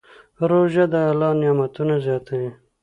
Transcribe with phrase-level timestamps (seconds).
[0.49, 2.49] روژه د الله نعمتونه زیاتوي.